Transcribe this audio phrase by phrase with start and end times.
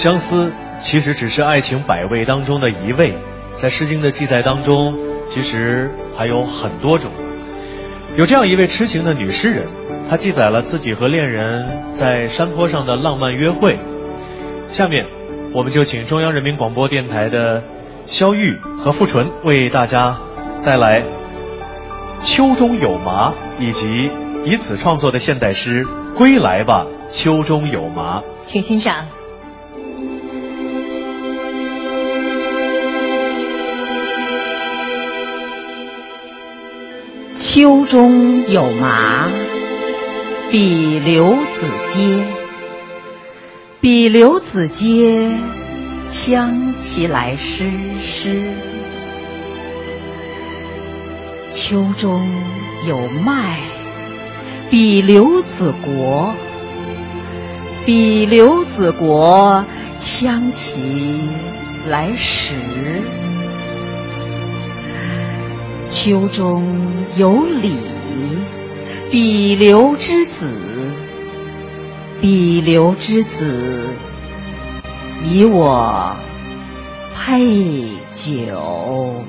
[0.00, 3.14] 相思其实只是爱情百味当中的一味，
[3.58, 4.94] 在《诗经》的记载当中，
[5.26, 7.10] 其实还有很多种。
[8.16, 9.66] 有这样一位痴情的女诗人，
[10.08, 13.78] 她记载了自己和恋人在山坡上的浪漫约会。
[14.70, 15.04] 下面，
[15.52, 17.62] 我们就请中央人民广播电台的
[18.06, 20.16] 肖玉和付纯为大家
[20.64, 21.02] 带来
[22.24, 24.10] 《秋中有麻》，以及
[24.46, 28.20] 以此创作的现代诗《归来吧，秋中有麻》。
[28.46, 29.04] 请欣赏。
[37.52, 39.28] 秋中有麻，
[40.52, 42.24] 比刘子阶。
[43.80, 45.28] 比刘子阶，
[46.08, 47.68] 羌其来湿
[47.98, 48.52] 湿。
[51.50, 52.24] 秋中
[52.86, 53.58] 有麦，
[54.70, 56.32] 比刘子国。
[57.84, 59.64] 比刘子国，
[59.98, 61.28] 羌其
[61.88, 62.54] 来食。
[65.90, 67.76] 秋中有李，
[69.10, 70.54] 比刘之子。
[72.20, 73.88] 比刘之子，
[75.24, 76.14] 以我
[77.16, 79.24] 配酒。